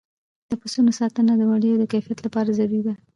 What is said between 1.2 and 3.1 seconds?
د وړیو د کیفیت لپاره ضروري ده.